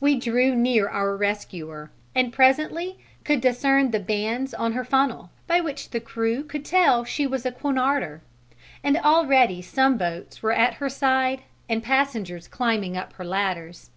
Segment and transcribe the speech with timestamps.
[0.00, 4.74] [Illustration: THE CARPATHIA] We drew near our rescuer and presently could discern the bands on
[4.74, 8.20] her funnel, by which the crew could tell she was a Cunarder;
[8.84, 13.90] and already some boats were at her side and passengers climbing up her ladders.